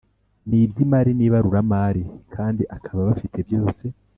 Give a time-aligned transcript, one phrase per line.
[0.47, 2.03] n iby imari n ibaruramari
[2.35, 3.83] kandi akaba bafite byose